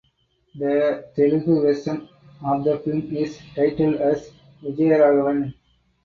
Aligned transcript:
The 0.55 1.05
Telugu 1.15 1.61
version 1.61 2.09
of 2.43 2.63
the 2.63 2.79
film 2.79 3.15
is 3.15 3.39
titled 3.55 3.97
as 3.97 4.33
"Vijaya 4.63 4.97
Raghavan". 4.97 5.53